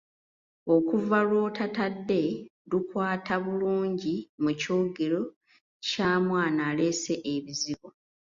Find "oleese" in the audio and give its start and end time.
6.71-7.13